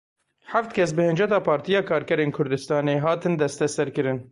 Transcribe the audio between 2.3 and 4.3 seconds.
Kurdistanê hatin desteserkirin.